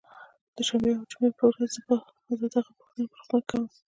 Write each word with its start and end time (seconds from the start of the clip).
دوشنبې 0.55 0.91
او 0.97 1.05
جمعې 1.11 1.31
په 1.39 1.43
ورځ 1.49 1.69
زه 2.39 2.45
د 2.53 2.55
هغه 2.59 2.71
پوښتنه 2.79 3.05
په 3.09 3.15
روغتون 3.19 3.39
کې 3.41 3.45
کوم 3.49 3.63